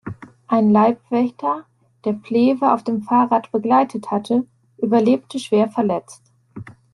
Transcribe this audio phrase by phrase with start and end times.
[0.47, 1.65] Ein Leibwächter,
[2.05, 6.23] der Plehwe auf dem Fahrrad begleitet hatte, überlebte schwer verletzt.